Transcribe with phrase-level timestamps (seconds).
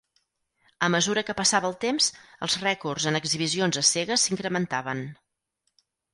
[0.85, 2.07] A mesura que passava el temps,
[2.47, 5.07] els rècords en exhibicions a cegues s'incrementaven.